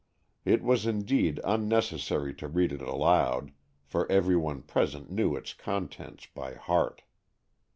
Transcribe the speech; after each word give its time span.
It 0.45 0.63
was 0.63 0.87
indeed 0.87 1.39
unnecessary 1.43 2.33
to 2.37 2.47
read 2.47 2.71
it 2.71 2.81
aloud, 2.81 3.51
for 3.83 4.11
every 4.11 4.35
one 4.35 4.63
present 4.63 5.11
knew 5.11 5.35
its 5.35 5.53
contents 5.53 6.25
by 6.25 6.55
heart. 6.55 7.03